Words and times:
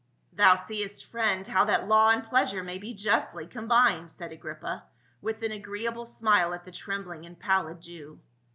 "Thou 0.33 0.55
seest, 0.55 1.05
friend, 1.05 1.45
how 1.45 1.65
that 1.65 1.87
law 1.87 2.09
and 2.09 2.23
pleasure 2.23 2.63
may 2.63 2.79
be 2.79 2.95
justly 2.95 3.45
combined," 3.45 4.09
said 4.09 4.31
Agrippa, 4.31 4.83
with 5.21 5.43
an 5.43 5.51
agreeable 5.51 6.05
smile 6.05 6.55
at 6.55 6.65
the 6.65 6.71
trembling 6.71 7.27
and 7.27 7.39
pallid 7.39 7.81
Jew. 7.81 8.19